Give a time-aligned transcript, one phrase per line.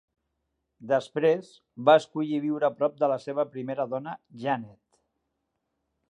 [0.91, 1.51] Després,
[1.89, 4.81] va escollir viure a prop de la seva primera dona Janet.